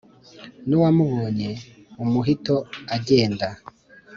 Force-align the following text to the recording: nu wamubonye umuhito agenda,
nu 0.67 0.77
wamubonye 0.83 1.49
umuhito 2.03 2.55
agenda, 2.95 3.47